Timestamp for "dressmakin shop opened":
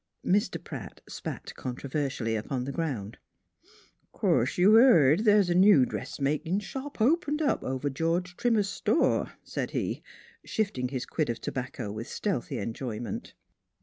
5.85-7.39